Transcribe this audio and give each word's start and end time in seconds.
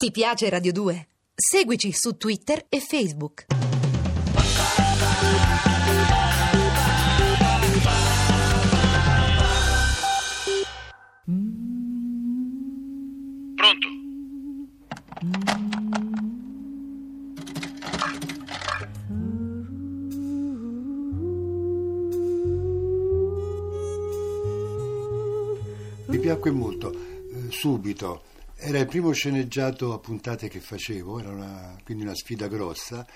Ti 0.00 0.10
piace 0.12 0.48
Radio 0.48 0.72
2? 0.72 1.08
Seguici 1.34 1.92
su 1.92 2.16
Twitter 2.16 2.64
e 2.70 2.80
Facebook. 2.80 3.44
Pronto? 13.56 13.88
Mi 26.06 26.18
piacque 26.18 26.50
molto, 26.52 26.90
eh, 26.90 27.50
subito. 27.50 28.22
Era 28.62 28.78
il 28.78 28.86
primo 28.86 29.10
sceneggiato 29.12 29.94
a 29.94 29.98
puntate 29.98 30.48
che 30.48 30.60
facevo, 30.60 31.18
era 31.18 31.30
una, 31.30 31.80
quindi 31.82 32.02
una 32.02 32.14
sfida 32.14 32.46
grossa 32.46 33.06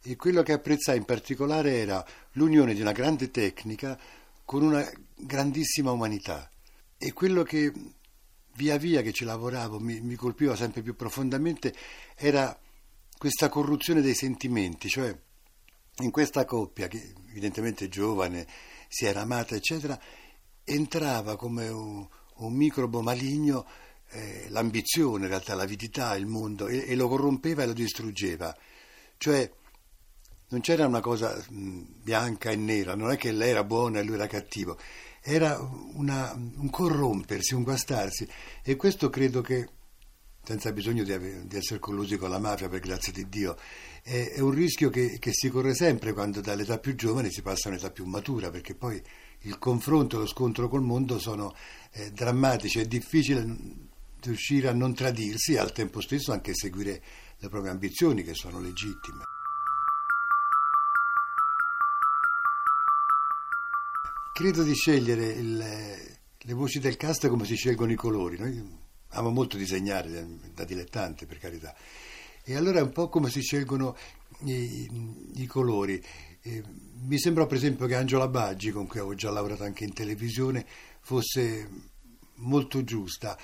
e 0.00 0.16
quello 0.16 0.42
che 0.42 0.54
apprezzai 0.54 0.96
in 0.96 1.04
particolare 1.04 1.74
era 1.74 2.02
l'unione 2.32 2.72
di 2.72 2.80
una 2.80 2.92
grande 2.92 3.30
tecnica 3.30 3.98
con 4.42 4.62
una 4.62 4.90
grandissima 5.14 5.90
umanità. 5.90 6.50
E 6.96 7.12
quello 7.12 7.42
che 7.42 7.70
via 8.54 8.78
via 8.78 9.02
che 9.02 9.12
ci 9.12 9.26
lavoravo 9.26 9.78
mi, 9.78 10.00
mi 10.00 10.14
colpiva 10.14 10.56
sempre 10.56 10.80
più 10.80 10.96
profondamente 10.96 11.74
era 12.16 12.58
questa 13.18 13.50
corruzione 13.50 14.00
dei 14.00 14.14
sentimenti, 14.14 14.88
cioè 14.88 15.14
in 15.98 16.10
questa 16.10 16.46
coppia 16.46 16.88
che 16.88 17.12
evidentemente 17.28 17.90
giovane 17.90 18.46
si 18.88 19.04
era 19.04 19.20
amata 19.20 19.54
eccetera 19.54 20.00
entrava 20.64 21.36
come 21.36 21.68
un, 21.68 22.08
un 22.36 22.52
microbo 22.54 23.02
maligno 23.02 23.66
eh, 24.10 24.46
l'ambizione, 24.48 25.24
in 25.24 25.28
realtà 25.30 25.54
l'avidità, 25.54 26.14
il 26.16 26.26
mondo, 26.26 26.68
e, 26.68 26.84
e, 26.86 26.94
lo 26.94 27.08
corrompeva 27.08 27.62
e 27.62 27.66
lo 27.66 27.72
distruggeva. 27.72 28.56
Cioè 29.16 29.50
non 30.48 30.60
c'era 30.60 30.86
una 30.86 31.00
cosa 31.00 31.36
mh, 31.48 31.80
bianca 32.02 32.50
e 32.50 32.56
nera, 32.56 32.94
non 32.94 33.10
è 33.10 33.16
che 33.16 33.32
lei 33.32 33.50
era 33.50 33.64
buona 33.64 33.98
e 33.98 34.04
lui 34.04 34.14
era 34.14 34.26
cattivo, 34.26 34.78
era 35.20 35.58
una, 35.94 36.32
un 36.34 36.70
corrompersi, 36.70 37.54
un 37.54 37.62
guastarsi. 37.62 38.28
E 38.62 38.76
questo 38.76 39.10
credo 39.10 39.40
che, 39.40 39.68
senza 40.44 40.70
bisogno 40.72 41.02
di, 41.02 41.12
ave, 41.12 41.46
di 41.46 41.56
essere 41.56 41.80
collusi 41.80 42.16
con 42.16 42.30
la 42.30 42.38
mafia, 42.38 42.68
per 42.68 42.80
grazia 42.80 43.12
di 43.12 43.28
Dio, 43.28 43.56
è, 44.02 44.34
è 44.34 44.40
un 44.40 44.52
rischio 44.52 44.88
che, 44.88 45.18
che 45.18 45.32
si 45.32 45.48
corre 45.48 45.74
sempre 45.74 46.12
quando 46.12 46.40
dall'età 46.40 46.78
più 46.78 46.94
giovane 46.94 47.30
si 47.30 47.42
passa 47.42 47.68
a 47.68 47.72
un'età 47.72 47.90
più 47.90 48.04
matura, 48.04 48.50
perché 48.50 48.76
poi 48.76 49.02
il 49.40 49.58
confronto 49.58 50.16
e 50.16 50.20
lo 50.20 50.26
scontro 50.26 50.68
col 50.68 50.82
mondo 50.82 51.18
sono 51.18 51.54
eh, 51.92 52.10
drammatici, 52.12 52.78
è 52.78 52.86
difficile 52.86 53.85
riuscire 54.22 54.68
a 54.68 54.72
non 54.72 54.94
tradirsi 54.94 55.54
e 55.54 55.58
al 55.58 55.72
tempo 55.72 56.00
stesso 56.00 56.32
anche 56.32 56.54
seguire 56.54 57.02
le 57.38 57.48
proprie 57.48 57.70
ambizioni 57.70 58.22
che 58.22 58.34
sono 58.34 58.60
legittime. 58.60 59.24
Credo 64.32 64.62
di 64.62 64.74
scegliere 64.74 65.26
il, 65.28 65.56
le 65.56 66.52
voci 66.52 66.78
del 66.78 66.96
cast 66.96 67.26
come 67.28 67.46
si 67.46 67.56
scelgono 67.56 67.92
i 67.92 67.96
colori. 67.96 68.38
Noi 68.38 68.84
amo 69.10 69.30
molto 69.30 69.56
disegnare 69.56 70.26
da 70.52 70.64
dilettante, 70.64 71.24
per 71.24 71.38
carità. 71.38 71.74
E 72.44 72.54
allora 72.54 72.80
è 72.80 72.82
un 72.82 72.92
po' 72.92 73.08
come 73.08 73.30
si 73.30 73.40
scelgono 73.40 73.96
i, 74.44 74.88
i 75.36 75.46
colori. 75.46 76.02
E 76.42 76.62
mi 77.00 77.18
sembra 77.18 77.46
per 77.46 77.56
esempio 77.56 77.86
che 77.86 77.94
Angela 77.94 78.28
Baggi, 78.28 78.70
con 78.70 78.86
cui 78.86 78.98
avevo 79.00 79.14
già 79.14 79.30
lavorato 79.30 79.64
anche 79.64 79.84
in 79.84 79.94
televisione, 79.94 80.66
fosse 81.00 81.68
molto 82.36 82.84
giusta 82.84 83.38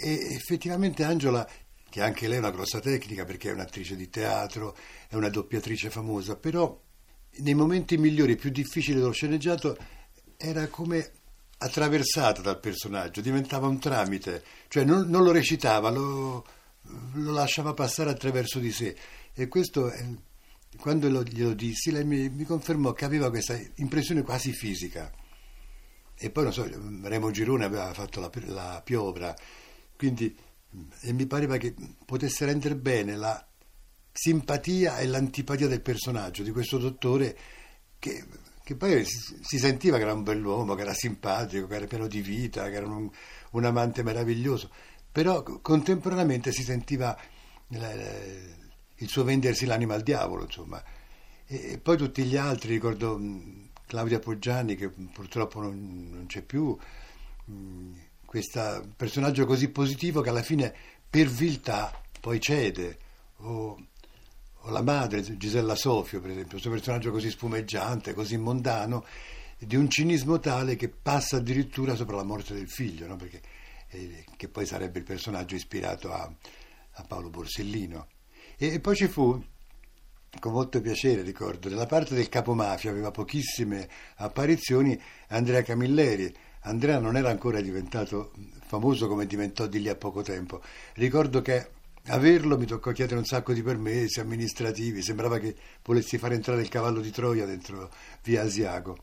e 0.00 0.34
effettivamente 0.34 1.04
Angela, 1.04 1.48
che 1.88 2.00
anche 2.00 2.26
lei 2.26 2.36
è 2.36 2.40
una 2.40 2.50
grossa 2.50 2.80
tecnica 2.80 3.24
perché 3.24 3.50
è 3.50 3.52
un'attrice 3.52 3.96
di 3.96 4.08
teatro, 4.08 4.76
è 5.08 5.14
una 5.14 5.28
doppiatrice 5.28 5.90
famosa, 5.90 6.36
però 6.36 6.80
nei 7.34 7.54
momenti 7.54 7.96
migliori 7.96 8.32
e 8.32 8.36
più 8.36 8.50
difficili 8.50 8.98
dello 8.98 9.12
sceneggiato 9.12 9.76
era 10.36 10.66
come 10.68 11.10
attraversata 11.58 12.40
dal 12.40 12.58
personaggio, 12.58 13.20
diventava 13.20 13.68
un 13.68 13.78
tramite, 13.78 14.42
cioè 14.68 14.84
non, 14.84 15.08
non 15.08 15.22
lo 15.22 15.30
recitava, 15.30 15.90
lo, 15.90 16.44
lo, 17.12 17.32
lasciava 17.32 17.72
passare 17.72 18.10
attraverso 18.10 18.58
di 18.58 18.72
sé. 18.72 18.96
E 19.32 19.48
questo, 19.48 19.92
quando 20.78 21.08
lo, 21.08 21.22
glielo 21.22 21.54
dissi, 21.54 21.92
lei 21.92 22.04
mi, 22.04 22.28
mi 22.28 22.44
confermò 22.44 22.92
che 22.92 23.04
aveva 23.04 23.30
questa 23.30 23.58
impressione 23.76 24.22
quasi 24.22 24.52
fisica. 24.52 25.10
E 26.16 26.30
poi, 26.30 26.44
non 26.44 26.52
so, 26.52 26.68
Remo 27.02 27.30
Girone 27.30 27.64
aveva 27.64 27.92
fatto 27.94 28.20
la, 28.20 28.30
la 28.46 28.82
piovra 28.84 29.34
quindi 30.02 30.36
mi 31.12 31.26
pareva 31.26 31.58
che 31.58 31.76
potesse 32.04 32.44
rendere 32.44 32.74
bene 32.74 33.14
la 33.14 33.46
simpatia 34.10 34.98
e 34.98 35.06
l'antipatia 35.06 35.68
del 35.68 35.80
personaggio 35.80 36.42
di 36.42 36.50
questo 36.50 36.76
dottore 36.78 37.38
che, 38.00 38.24
che 38.64 38.74
poi 38.74 39.04
si, 39.04 39.58
sentiva 39.58 39.98
che 39.98 40.02
era 40.02 40.12
un 40.12 40.24
bell'uomo, 40.24 40.74
che 40.74 40.82
era 40.82 40.92
simpatico, 40.92 41.68
che 41.68 41.76
era 41.76 41.86
pieno 41.86 42.08
di 42.08 42.20
vita, 42.20 42.68
che 42.68 42.74
era 42.74 42.86
un, 42.86 43.08
un 43.52 43.64
amante 43.64 44.02
meraviglioso, 44.02 44.70
però 45.12 45.44
contemporaneamente 45.44 46.50
si 46.50 46.64
sentiva 46.64 47.16
la, 47.68 47.92
il 47.92 49.08
suo 49.08 49.22
vendersi 49.22 49.66
l'anima 49.66 49.94
al 49.94 50.02
diavolo, 50.02 50.42
insomma. 50.42 50.82
E, 51.46 51.74
e 51.74 51.78
poi 51.78 51.96
tutti 51.96 52.24
gli 52.24 52.36
altri, 52.36 52.72
ricordo 52.72 53.20
Claudia 53.86 54.18
Poggiani 54.18 54.74
che 54.74 54.88
purtroppo 54.88 55.60
non, 55.60 56.08
non 56.10 56.26
c'è 56.26 56.42
più. 56.42 56.76
Mh, 57.44 58.10
questo 58.32 58.88
personaggio 58.96 59.44
così 59.44 59.68
positivo 59.68 60.22
che 60.22 60.30
alla 60.30 60.42
fine 60.42 60.74
per 61.10 61.26
viltà 61.26 61.92
poi 62.18 62.40
cede. 62.40 62.96
O, 63.40 63.78
o 64.54 64.70
la 64.70 64.80
madre, 64.80 65.20
Gisella 65.36 65.74
Sofio, 65.74 66.18
per 66.22 66.30
esempio, 66.30 66.52
questo 66.52 66.70
personaggio 66.70 67.10
così 67.10 67.28
spumeggiante, 67.28 68.14
così 68.14 68.38
mondano, 68.38 69.04
di 69.58 69.76
un 69.76 69.90
cinismo 69.90 70.38
tale 70.38 70.76
che 70.76 70.88
passa 70.88 71.36
addirittura 71.36 71.94
sopra 71.94 72.16
la 72.16 72.22
morte 72.22 72.54
del 72.54 72.70
figlio, 72.70 73.06
no? 73.06 73.16
Perché, 73.16 73.42
eh, 73.88 74.24
che 74.34 74.48
poi 74.48 74.64
sarebbe 74.64 75.00
il 75.00 75.04
personaggio 75.04 75.54
ispirato 75.54 76.10
a, 76.10 76.32
a 76.92 77.02
Paolo 77.02 77.28
Borsellino. 77.28 78.06
E, 78.56 78.72
e, 78.72 78.80
poi 78.80 78.96
ci 78.96 79.08
fu, 79.08 79.44
con 80.40 80.52
molto 80.52 80.80
piacere 80.80 81.20
ricordo, 81.20 81.68
nella 81.68 81.84
parte 81.84 82.14
del 82.14 82.30
capomafia 82.30 82.90
aveva 82.90 83.10
pochissime 83.10 83.86
apparizioni 84.16 84.98
Andrea 85.28 85.60
Camilleri, 85.60 86.34
Andrea 86.62 86.98
non 86.98 87.16
era 87.16 87.30
ancora 87.30 87.60
diventato 87.60 88.32
famoso 88.66 89.08
come 89.08 89.26
diventò 89.26 89.66
di 89.66 89.80
lì 89.80 89.88
a 89.88 89.96
poco 89.96 90.22
tempo. 90.22 90.62
Ricordo 90.94 91.42
che 91.42 91.70
averlo 92.06 92.58
mi 92.58 92.66
toccò 92.66 92.90
chiedere 92.92 93.18
un 93.18 93.24
sacco 93.24 93.52
di 93.52 93.62
permessi 93.62 94.20
amministrativi, 94.20 95.02
sembrava 95.02 95.38
che 95.38 95.54
volessi 95.84 96.18
far 96.18 96.32
entrare 96.32 96.62
il 96.62 96.68
cavallo 96.68 97.00
di 97.00 97.10
Troia 97.10 97.46
dentro 97.46 97.90
via 98.22 98.42
Asiago. 98.42 98.98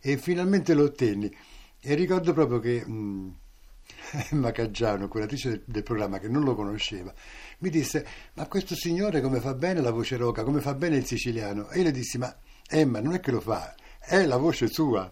E 0.00 0.16
finalmente 0.18 0.74
lo 0.74 0.84
ottenni. 0.84 1.34
E 1.80 1.94
ricordo 1.94 2.32
proprio 2.32 2.58
che 2.58 2.84
Emma 4.30 4.52
Caggiano, 4.52 5.08
curatrice 5.08 5.48
del, 5.50 5.62
del, 5.64 5.82
programma, 5.82 6.18
che 6.18 6.28
non 6.28 6.42
lo 6.42 6.54
conosceva, 6.54 7.12
mi 7.58 7.70
disse: 7.70 8.06
Ma 8.34 8.46
questo 8.46 8.74
signore 8.74 9.20
come 9.20 9.40
fa 9.40 9.54
bene 9.54 9.80
la 9.80 9.90
voce 9.90 10.16
roca, 10.16 10.42
come 10.42 10.60
fa 10.60 10.74
bene 10.74 10.96
il 10.96 11.06
siciliano? 11.06 11.68
E 11.70 11.78
io 11.78 11.84
le 11.84 11.92
dissi: 11.92 12.18
Ma 12.18 12.34
Emma, 12.68 13.00
non 13.00 13.14
è 13.14 13.20
che 13.20 13.30
lo 13.30 13.40
fa, 13.40 13.74
è 13.98 14.24
la 14.24 14.36
voce 14.36 14.68
sua. 14.68 15.10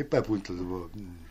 E 0.00 0.04
poi 0.04 0.20
appunto 0.20 0.52
dopo, 0.52 0.90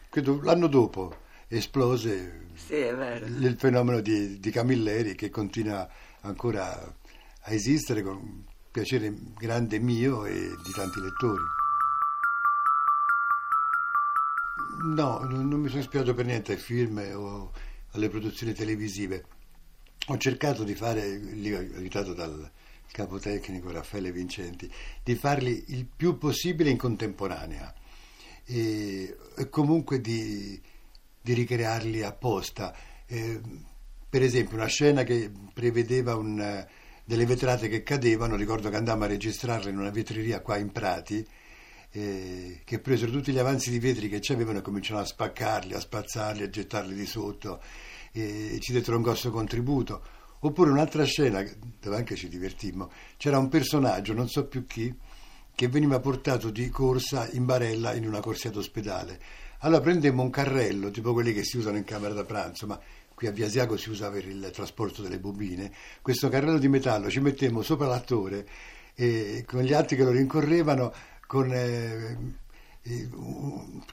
credo 0.10 0.42
l'anno 0.42 0.68
dopo 0.68 1.20
esplose 1.48 2.48
sì, 2.54 2.74
il 2.74 3.56
fenomeno 3.58 4.02
di, 4.02 4.42
di, 4.42 4.52
Camilleri 4.52 5.16
che 5.16 5.30
continua 5.30 5.90
ancora 6.24 6.78
a 7.44 7.54
esistere 7.54 8.02
con 8.02 8.44
piacere 8.70 9.16
grande 9.38 9.80
mio 9.80 10.26
e 10.26 10.34
di 10.34 10.72
tanti 10.76 11.00
lettori. 11.00 11.44
No, 14.94 15.20
non, 15.20 15.48
non 15.48 15.62
mi 15.62 15.70
sono 15.70 15.80
ispirato 15.80 16.14
per 16.14 16.26
niente 16.26 16.52
ai 16.52 16.58
film 16.58 16.98
o 17.16 17.54
alle 17.92 18.10
produzioni 18.10 18.52
televisive. 18.52 19.28
Ho 20.08 20.18
cercato 20.18 20.66
di 20.66 20.76
fare, 20.76 21.16
lì 21.16 21.54
aiutato 21.54 22.14
dal 22.14 22.52
capo 22.92 23.18
tecnico 23.18 23.72
Raffaele 23.72 24.12
Vincenti, 24.12 24.70
di 25.02 25.16
farli 25.16 25.64
il 25.68 25.86
più 25.86 26.18
possibile 26.18 26.70
in 26.70 26.78
contemporanea 26.78 27.74
e, 28.48 29.18
e 29.36 29.50
comunque 29.50 30.00
di, 30.00 30.60
di, 31.22 31.34
ricrearli 31.34 32.02
apposta. 32.02 32.74
Eh, 33.06 33.42
per 34.10 34.22
esempio 34.24 34.56
una 34.56 34.68
scena 34.68 35.04
che 35.04 35.30
prevedeva 35.54 36.16
un, 36.16 36.66
delle 37.04 37.26
vetrate 37.26 37.68
che 37.68 37.84
cadevano, 37.84 38.36
ricordo 38.36 38.70
che 38.70 38.78
andammo 38.78 39.04
a 39.04 39.08
registrarla 39.08 39.70
in 39.70 39.78
una 39.78 39.92
vetreria 39.92 40.42
qua 40.42 40.58
in 40.58 40.72
Prati, 40.72 41.26
eh, 41.92 42.62
che 42.64 42.80
presero 42.80 43.12
tutti 43.12 43.32
gli 43.32 43.38
avanzi 43.38 43.70
di 43.70 43.80
vetri 43.80 44.08
che 44.08 44.20
c'avevano 44.22 44.60
e 44.60 44.62
cominciarono 44.62 45.04
a 45.04 45.08
spaccarli, 45.08 45.74
a 45.74 45.80
spazzarli, 45.80 46.44
a 46.44 46.50
gettarli 46.50 46.94
di 46.94 47.06
sotto 47.06 47.62
e, 48.12 48.56
e 48.56 48.60
ci 48.60 48.72
dettero 48.72 48.98
un 48.98 49.04
grosso 49.04 49.30
contributo. 49.30 50.04
Oppure 50.40 50.70
un'altra 50.70 51.04
scena 51.04 51.44
dove 51.80 51.96
anche 51.96 52.16
ci 52.16 52.30
divertimmo, 52.30 52.92
c'era 53.18 53.40
un 53.40 53.50
personaggio, 53.50 54.14
non 54.14 54.30
so 54.30 54.46
più 54.48 54.66
chi, 54.66 54.94
che 55.58 55.68
veniva 55.70 56.00
portato 56.00 56.52
di 56.52 56.70
corsa 56.70 57.28
in 57.32 57.44
barella 57.44 57.96
in 57.96 58.06
una 58.06 58.20
corsia 58.20 58.52
d'ospedale. 58.52 59.20
Allora 59.62 59.82
prendemmo 59.82 60.22
un 60.22 60.30
carrello, 60.30 60.92
tipo 60.92 61.14
quelli 61.14 61.34
che 61.34 61.44
si 61.44 61.58
usano 61.58 61.78
in 61.78 61.84
camera 61.84 62.14
da 62.14 62.24
pranzo, 62.24 62.68
ma 62.68 62.80
qui 63.16 63.26
a 63.26 63.32
Viasiago 63.32 63.76
si 63.76 63.90
usa 63.90 64.12
per 64.12 64.28
il 64.28 64.52
trasporto 64.54 65.02
delle 65.02 65.18
bobine, 65.18 65.72
questo 66.04 66.30
carrello 66.30 66.60
di 66.60 66.68
metallo 66.68 67.10
ci 67.10 67.22
mettemmo 67.22 67.64
sopra 67.64 67.88
l'attore 67.88 68.48
e 68.94 69.46
con 69.48 69.64
gli 69.64 69.74
altri 69.74 69.96
che 69.96 70.04
lo 70.04 70.12
rincorrevano 70.12 70.94
con... 71.26 71.52
Eh, 71.52 72.36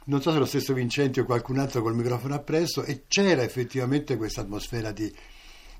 non 0.04 0.20
so 0.20 0.32
se 0.32 0.38
lo 0.38 0.44
stesso 0.44 0.74
Vincenti 0.74 1.20
o 1.20 1.24
qualcun 1.24 1.58
altro 1.58 1.80
col 1.80 1.96
microfono 1.96 2.34
appresso 2.34 2.82
e 2.82 3.04
c'era 3.08 3.42
effettivamente 3.42 4.18
questa 4.18 4.42
atmosfera 4.42 4.92
di, 4.92 5.10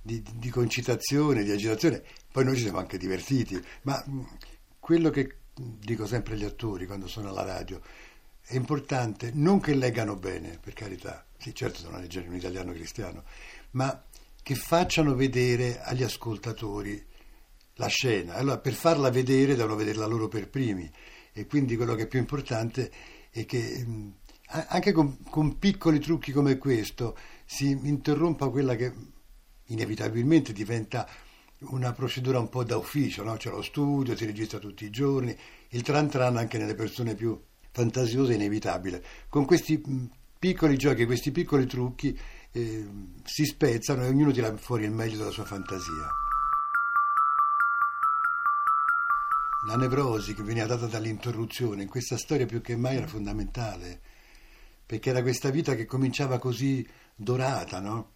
di, 0.00 0.22
di, 0.34 0.48
concitazione, 0.48 1.44
di 1.44 1.50
agitazione. 1.50 2.02
Poi 2.32 2.42
noi 2.42 2.56
ci 2.56 2.62
siamo 2.62 2.78
anche 2.78 2.96
divertiti, 2.96 3.62
ma 3.82 4.02
quello 4.80 5.10
che 5.10 5.43
dico 5.54 6.06
sempre 6.06 6.34
agli 6.34 6.44
attori 6.44 6.86
quando 6.86 7.06
sono 7.06 7.28
alla 7.28 7.44
radio 7.44 7.80
è 8.46 8.56
importante 8.56 9.30
non 9.32 9.60
che 9.60 9.74
leggano 9.74 10.16
bene, 10.16 10.58
per 10.60 10.74
carità, 10.74 11.24
sì 11.38 11.54
certo 11.54 11.78
sono 11.78 11.98
leggere 11.98 12.28
un 12.28 12.34
italiano 12.34 12.72
cristiano, 12.72 13.24
ma 13.70 14.04
che 14.42 14.54
facciano 14.54 15.14
vedere 15.14 15.80
agli 15.80 16.02
ascoltatori 16.02 17.02
la 17.76 17.86
scena. 17.86 18.34
Allora 18.34 18.58
per 18.58 18.74
farla 18.74 19.08
vedere 19.10 19.54
devono 19.54 19.76
vederla 19.76 20.04
loro 20.04 20.28
per 20.28 20.50
primi 20.50 20.90
e 21.32 21.46
quindi 21.46 21.76
quello 21.76 21.94
che 21.94 22.02
è 22.02 22.06
più 22.06 22.18
importante 22.18 22.92
è 23.30 23.46
che 23.46 23.86
anche 24.46 24.92
con, 24.92 25.22
con 25.30 25.58
piccoli 25.58 25.98
trucchi 25.98 26.30
come 26.30 26.58
questo 26.58 27.16
si 27.46 27.70
interrompa 27.70 28.50
quella 28.50 28.76
che 28.76 28.92
inevitabilmente 29.68 30.52
diventa 30.52 31.08
una 31.68 31.92
procedura 31.92 32.38
un 32.38 32.48
po' 32.48 32.64
da 32.64 32.76
ufficio, 32.76 33.22
no? 33.22 33.36
c'è 33.36 33.50
lo 33.50 33.62
studio, 33.62 34.16
si 34.16 34.26
registra 34.26 34.58
tutti 34.58 34.84
i 34.84 34.90
giorni, 34.90 35.36
il 35.70 35.82
tran 35.82 36.08
tran 36.08 36.36
anche 36.36 36.58
nelle 36.58 36.74
persone 36.74 37.14
più 37.14 37.40
fantasiose 37.70 38.32
è 38.32 38.34
inevitabile. 38.36 39.02
Con 39.28 39.44
questi 39.44 39.82
piccoli 40.38 40.76
giochi, 40.76 41.04
questi 41.06 41.30
piccoli 41.30 41.66
trucchi 41.66 42.18
eh, 42.52 42.86
si 43.24 43.44
spezzano 43.44 44.04
e 44.04 44.08
ognuno 44.08 44.30
tira 44.30 44.56
fuori 44.56 44.84
il 44.84 44.92
meglio 44.92 45.18
della 45.18 45.30
sua 45.30 45.44
fantasia. 45.44 46.22
la 49.64 49.76
nevrosi 49.76 50.34
che 50.34 50.42
veniva 50.42 50.66
data 50.66 50.86
dall'interruzione 50.86 51.82
in 51.82 51.88
questa 51.88 52.18
storia 52.18 52.46
più 52.46 52.60
che 52.60 52.76
mai 52.76 52.96
era 52.96 53.06
fondamentale, 53.06 54.00
perché 54.84 55.10
era 55.10 55.22
questa 55.22 55.50
vita 55.50 55.74
che 55.74 55.86
cominciava 55.86 56.38
così 56.38 56.86
dorata, 57.16 57.80
no? 57.80 58.12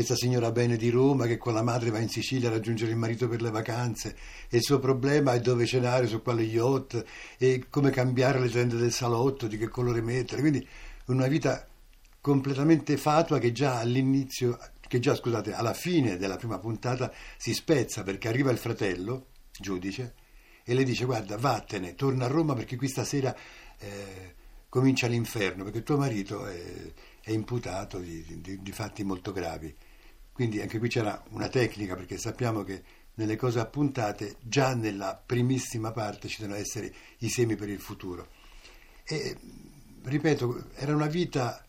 Questa 0.00 0.16
signora 0.16 0.50
bene 0.50 0.78
di 0.78 0.88
Roma 0.88 1.26
che 1.26 1.36
con 1.36 1.52
la 1.52 1.62
madre 1.62 1.90
va 1.90 1.98
in 1.98 2.08
Sicilia 2.08 2.48
a 2.48 2.52
raggiungere 2.52 2.90
il 2.90 2.96
marito 2.96 3.28
per 3.28 3.42
le 3.42 3.50
vacanze 3.50 4.16
e 4.48 4.56
il 4.56 4.62
suo 4.62 4.78
problema 4.78 5.34
è 5.34 5.40
dove 5.40 5.66
cenare, 5.66 6.06
su 6.06 6.22
quale 6.22 6.40
yacht 6.40 7.04
e 7.36 7.66
come 7.68 7.90
cambiare 7.90 8.40
le 8.40 8.48
tende 8.48 8.76
del 8.76 8.92
salotto, 8.92 9.46
di 9.46 9.58
che 9.58 9.68
colore 9.68 10.00
mettere. 10.00 10.40
Quindi 10.40 10.66
una 11.08 11.26
vita 11.26 11.68
completamente 12.18 12.96
fatua 12.96 13.38
che 13.38 13.52
già 13.52 13.78
all'inizio, 13.78 14.58
che 14.88 15.00
già 15.00 15.14
scusate, 15.14 15.52
alla 15.52 15.74
fine 15.74 16.16
della 16.16 16.38
prima 16.38 16.58
puntata 16.58 17.12
si 17.36 17.52
spezza 17.52 18.02
perché 18.02 18.28
arriva 18.28 18.50
il 18.50 18.56
fratello, 18.56 19.26
giudice, 19.52 20.14
e 20.64 20.72
le 20.72 20.82
dice 20.82 21.04
guarda 21.04 21.36
vattene, 21.36 21.94
torna 21.94 22.24
a 22.24 22.28
Roma 22.28 22.54
perché 22.54 22.76
qui 22.76 22.88
stasera 22.88 23.36
eh, 23.76 24.34
comincia 24.70 25.08
l'inferno, 25.08 25.62
perché 25.62 25.82
tuo 25.82 25.98
marito 25.98 26.46
è, 26.46 26.62
è 27.20 27.32
imputato 27.32 27.98
di, 27.98 28.24
di, 28.40 28.62
di, 28.62 28.72
fatti 28.72 29.04
molto 29.04 29.32
gravi. 29.32 29.76
Quindi 30.32 30.60
anche 30.60 30.78
qui 30.78 30.88
c'era 30.88 31.22
una 31.30 31.48
tecnica 31.48 31.94
perché 31.94 32.16
sappiamo 32.16 32.62
che 32.62 32.82
nelle 33.14 33.36
cose 33.36 33.60
appuntate 33.60 34.36
già 34.40 34.74
nella 34.74 35.20
primissima 35.24 35.92
parte 35.92 36.28
ci 36.28 36.40
devono 36.40 36.58
essere 36.58 36.92
i 37.18 37.28
semi 37.28 37.56
per 37.56 37.68
il 37.68 37.80
futuro. 37.80 38.28
E 39.04 39.36
ripeto, 40.02 40.70
era 40.74 40.94
una 40.94 41.06
vita 41.06 41.64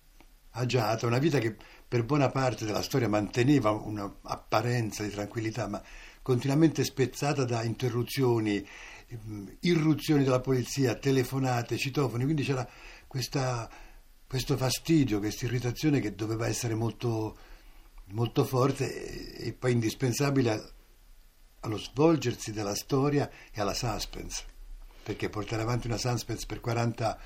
agiata, 0.52 1.08
una 1.08 1.18
vita 1.18 1.40
che 1.40 1.56
per 1.88 2.04
buona 2.04 2.30
parte 2.30 2.66
della 2.66 2.82
storia 2.82 3.10
manteneva 3.10 3.72
un'apparenza 3.72 5.04
di 5.04 5.10
tranquillità, 5.10 5.68
ma 5.68 5.82
continuamente 6.22 6.84
spezzata 6.84 7.44
da 7.44 7.64
interruzioni, 7.64 8.66
ehm, 9.08 9.58
irruzioni 9.62 10.24
della 10.24 10.40
polizia, 10.40 10.96
telefonate, 10.96 11.78
citofoni, 11.78 12.24
quindi 12.24 12.44
c'era 12.44 12.68
questa, 13.08 13.70
questo 14.26 14.56
fastidio, 14.56 15.20
questa 15.20 15.46
irritazione 15.46 16.00
che 16.00 16.16
doveva 16.16 16.48
essere 16.48 16.76
molto, 16.76 17.38
molto 18.12 18.44
forte 18.46 19.36
e, 19.36 19.54
poi 19.54 19.74
indispensabile 19.74 20.74
allo 21.62 21.78
svolgersi 21.78 22.52
della 22.52 22.76
storia 22.76 23.30
e 23.52 23.62
alla 23.62 23.74
suspense, 23.74 24.44
perché 25.04 25.30
portare 25.30 25.62
avanti 25.62 25.88
una 25.88 25.98
suspense 25.98 26.46
per 26.46 26.60
40 26.60 27.20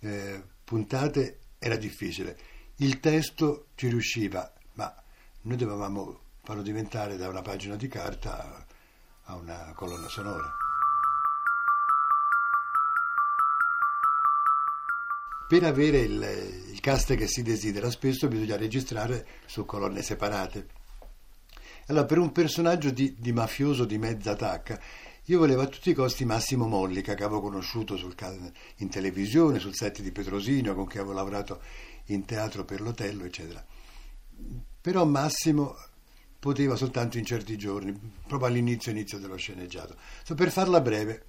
eh, 0.00 0.42
puntate 0.64 1.40
era 1.58 1.76
difficile. 1.76 2.38
Il 2.76 3.00
testo 3.00 3.68
ci 3.74 3.88
riusciva, 3.88 4.52
ma 4.74 4.94
noi 5.42 5.56
dovevamo 5.56 6.20
farlo 6.42 6.62
diventare 6.62 7.16
da 7.16 7.28
una 7.28 7.42
pagina 7.42 7.76
di 7.76 7.88
carta 7.88 8.66
a 9.24 9.34
una 9.34 9.72
colonna 9.74 10.08
sonora. 10.08 10.54
Per 15.48 15.62
avere 15.62 15.98
il 15.98 16.65
cast 16.86 17.16
che 17.16 17.26
si 17.26 17.42
desidera 17.42 17.90
spesso 17.90 18.28
bisogna 18.28 18.56
registrare 18.56 19.26
su 19.46 19.64
colonne 19.64 20.02
separate. 20.02 20.68
Allora, 21.88 22.04
per 22.04 22.18
un 22.18 22.30
personaggio 22.30 22.90
di, 22.90 23.16
di, 23.18 23.32
mafioso 23.32 23.84
di 23.84 23.98
mezza 23.98 24.36
tacca, 24.36 24.80
io 25.24 25.40
volevo 25.40 25.62
a 25.62 25.66
tutti 25.66 25.90
i 25.90 25.94
costi 25.94 26.24
Massimo 26.24 26.68
Mollica, 26.68 27.14
che 27.14 27.24
avevo 27.24 27.40
conosciuto 27.40 27.96
sul, 27.96 28.14
in 28.76 28.88
televisione, 28.88 29.58
sul 29.58 29.74
set 29.74 30.00
di 30.00 30.12
Petrosino, 30.12 30.76
con 30.76 30.84
cui 30.84 31.00
avevo 31.00 31.12
lavorato 31.12 31.60
in 32.06 32.24
teatro 32.24 32.64
per 32.64 32.80
l'Otello, 32.80 33.24
eccetera. 33.24 33.66
Però 34.80 35.04
Massimo 35.04 35.76
poteva 36.38 36.76
soltanto 36.76 37.18
in 37.18 37.24
certi 37.24 37.58
giorni, 37.58 37.98
proprio 38.28 38.48
all'inizio 38.48 38.92
inizio 38.92 39.18
dello 39.18 39.34
sceneggiato. 39.34 39.96
So, 40.22 40.36
per 40.36 40.52
farla 40.52 40.80
breve, 40.80 41.24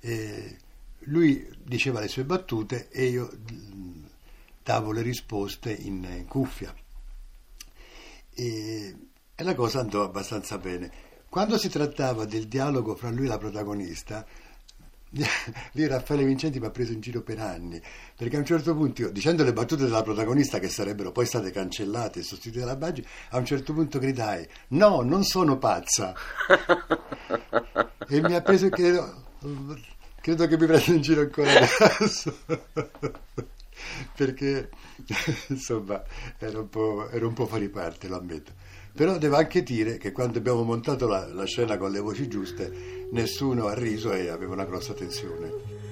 eh, 0.00 0.56
lui 1.00 1.46
diceva 1.62 2.00
le 2.00 2.08
sue 2.08 2.24
battute 2.24 2.88
e 2.88 3.04
io 3.08 3.30
mm, 4.62 4.64
davo 4.64 4.92
le 4.92 5.02
risposte 5.02 5.72
in, 5.72 6.04
in 6.04 6.26
cuffia. 6.26 6.74
E, 8.34 8.96
e 9.34 9.42
la 9.42 9.54
cosa 9.54 9.80
andò 9.80 10.04
abbastanza 10.04 10.58
bene. 10.58 10.90
Quando 11.28 11.58
si 11.58 11.68
trattava 11.68 12.24
del 12.24 12.46
dialogo 12.46 12.94
fra 12.94 13.10
lui 13.10 13.24
e 13.24 13.28
la 13.28 13.38
protagonista, 13.38 14.26
lì 15.72 15.86
Raffaele 15.86 16.24
Vincenti 16.24 16.58
mi 16.58 16.66
ha 16.66 16.70
preso 16.70 16.92
in 16.92 17.00
giro 17.00 17.20
per 17.22 17.38
anni 17.38 17.80
perché 18.16 18.36
a 18.36 18.38
un 18.38 18.46
certo 18.46 18.74
punto 18.74 19.02
io, 19.02 19.10
dicendo 19.10 19.44
le 19.44 19.52
battute 19.52 19.84
della 19.84 20.02
protagonista 20.02 20.58
che 20.58 20.68
sarebbero 20.68 21.12
poi 21.12 21.26
state 21.26 21.50
cancellate 21.50 22.20
e 22.20 22.22
sostituite 22.22 22.64
dalla 22.64 22.76
Baggi 22.76 23.06
a 23.30 23.36
un 23.36 23.44
certo 23.44 23.74
punto 23.74 23.98
gridai 23.98 24.48
no 24.68 25.02
non 25.02 25.22
sono 25.24 25.58
pazza 25.58 26.14
e 28.08 28.20
mi 28.22 28.34
ha 28.34 28.40
preso 28.40 28.70
credo, 28.70 29.24
credo 30.20 30.46
che 30.46 30.58
mi 30.58 30.66
prenda 30.66 30.92
in 30.92 31.02
giro 31.02 31.20
ancora 31.20 31.50
adesso 31.50 32.34
perché 34.14 34.70
insomma 35.48 36.02
ero 36.38 36.68
un, 36.70 37.22
un 37.22 37.32
po' 37.34 37.46
fuori 37.46 37.68
parte 37.68 38.08
lo 38.08 38.18
ammetto 38.18 38.52
però 38.94 39.16
devo 39.16 39.36
anche 39.36 39.62
dire 39.62 39.96
che 39.96 40.12
quando 40.12 40.38
abbiamo 40.38 40.62
montato 40.64 41.06
la, 41.06 41.26
la 41.26 41.46
scena 41.46 41.78
con 41.78 41.90
le 41.90 41.98
voci 41.98 42.28
giuste, 42.28 43.08
nessuno 43.12 43.66
ha 43.66 43.74
riso 43.74 44.12
e 44.12 44.28
aveva 44.28 44.52
una 44.52 44.66
grossa 44.66 44.92
tensione. 44.92 45.91